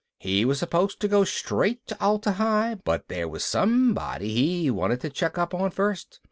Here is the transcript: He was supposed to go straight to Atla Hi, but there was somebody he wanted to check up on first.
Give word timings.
He 0.17 0.45
was 0.45 0.57
supposed 0.57 0.99
to 1.01 1.07
go 1.07 1.23
straight 1.23 1.85
to 1.85 2.03
Atla 2.03 2.31
Hi, 2.31 2.73
but 2.73 3.07
there 3.07 3.27
was 3.27 3.43
somebody 3.45 4.33
he 4.63 4.71
wanted 4.71 4.99
to 5.01 5.11
check 5.11 5.37
up 5.37 5.53
on 5.53 5.69
first. 5.69 6.19